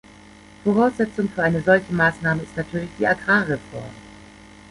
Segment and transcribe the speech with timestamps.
[0.63, 3.91] Voraussetzung für eine solche Maßnahme ist natürlich die Agrarreform.